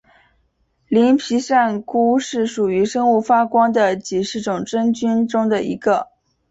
[0.87, 6.07] 鳞皮扇菇是属于生物发光的几十种真菌中的一个。